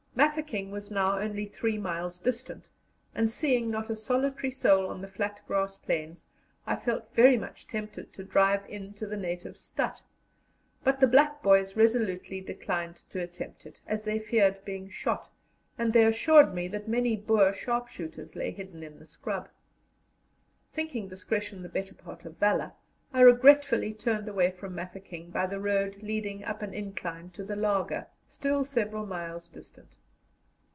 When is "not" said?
3.71-3.89